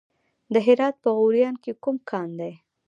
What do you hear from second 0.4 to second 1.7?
د هرات په غوریان